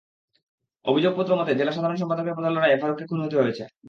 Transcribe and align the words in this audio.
অভিযোগপত্র 0.85 1.31
মতে, 1.35 1.51
জেলা 1.55 1.71
সাধারণ 1.71 1.97
সম্পাদকের 2.01 2.35
পদের 2.37 2.53
লড়াইয়ে 2.53 2.81
ফারুককে 2.81 3.05
খুন 3.05 3.19
হতে 3.23 3.35
হয়েছে। 3.39 3.63